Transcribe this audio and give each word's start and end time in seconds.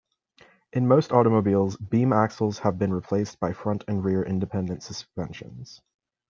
In 0.73 0.87
most 0.87 1.11
automobiles, 1.11 1.77
beam 1.77 2.11
axles 2.11 2.57
have 2.57 2.79
been 2.79 2.91
replaced 2.91 3.39
by 3.39 3.53
front 3.53 3.83
and 3.87 4.03
rear 4.03 4.23
independent 4.23 4.81
suspensions. 4.81 5.79